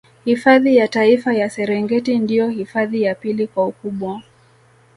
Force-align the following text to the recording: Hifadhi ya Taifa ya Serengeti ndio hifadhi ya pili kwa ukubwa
Hifadhi 0.25 0.75
ya 0.75 0.87
Taifa 0.87 1.33
ya 1.33 1.49
Serengeti 1.49 2.19
ndio 2.19 2.49
hifadhi 2.49 3.01
ya 3.01 3.15
pili 3.15 3.47
kwa 3.47 3.65
ukubwa 3.67 4.21